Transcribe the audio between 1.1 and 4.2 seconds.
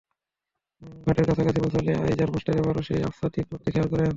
কাছাকাছি পৌঁছালে আইজার মাস্টার এবারও সেই আবছা তিন মূর্তি খেয়াল করেন।